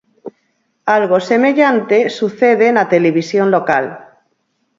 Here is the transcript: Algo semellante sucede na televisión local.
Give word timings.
Algo 0.97 1.17
semellante 1.31 1.97
sucede 2.19 2.67
na 2.71 2.85
televisión 2.93 3.47
local. 3.55 3.85